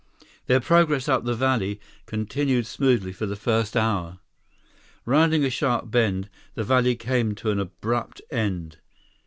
Their 0.47 0.59
progress 0.59 1.07
up 1.07 1.25
the 1.25 1.35
valley 1.35 1.79
continued 2.07 2.65
smoothly 2.65 3.13
for 3.13 3.27
the 3.27 3.35
first 3.35 3.77
hour. 3.77 4.17
Rounding 5.05 5.43
a 5.45 5.51
sharp 5.51 5.91
bend, 5.91 6.27
the 6.55 6.63
valley 6.63 6.95
came 6.95 7.35
to 7.35 7.51
an 7.51 7.59
abrupt 7.59 8.19
end. 8.31 8.77